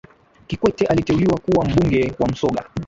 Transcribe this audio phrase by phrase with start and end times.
[0.47, 2.65] kikwete aliteuliwa kuwa mbunge wa msoga